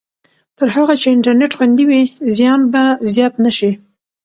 تر 0.57 0.67
هغه 0.75 0.93
چې 1.01 1.07
انټرنېټ 1.15 1.51
خوندي 1.57 1.85
وي، 1.89 2.03
زیان 2.37 2.61
به 2.71 2.83
زیات 3.13 3.33
نه 3.45 3.51
شي. 3.57 3.71